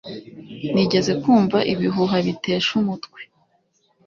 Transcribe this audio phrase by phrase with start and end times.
[0.73, 3.19] Nigeze kumva ibihuha bitesha umutwe